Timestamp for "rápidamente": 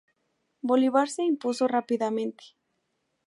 1.67-2.43